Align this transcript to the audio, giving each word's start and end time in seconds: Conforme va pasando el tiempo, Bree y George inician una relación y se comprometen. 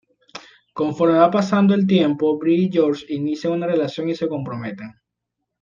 Conforme 0.73 1.19
va 1.19 1.29
pasando 1.29 1.75
el 1.75 1.85
tiempo, 1.85 2.35
Bree 2.39 2.57
y 2.63 2.71
George 2.71 3.05
inician 3.09 3.51
una 3.53 3.67
relación 3.67 4.09
y 4.09 4.15
se 4.15 4.27
comprometen. 4.27 4.95